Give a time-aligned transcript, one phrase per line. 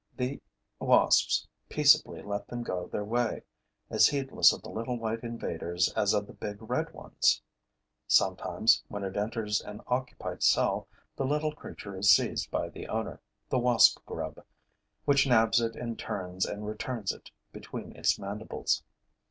[0.17, 0.41] The
[0.79, 3.43] wasps peaceably let them go their way,
[3.91, 7.39] as heedless of the little white invaders as of the big red ones.
[8.07, 13.21] Sometimes, when it enters an occupied cell, the little creature is seized by the owner,
[13.49, 14.43] the wasp grub,
[15.05, 18.83] which nabs it and turns and returns it between its mandibles.